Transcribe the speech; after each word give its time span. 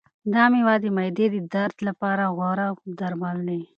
دا 0.33 0.43
مېوه 0.51 0.75
د 0.83 0.85
معدې 0.95 1.25
د 1.31 1.37
درد 1.53 1.77
لپاره 1.87 2.23
غوره 2.37 2.67
درمل 2.99 3.37
دی. 3.49 3.61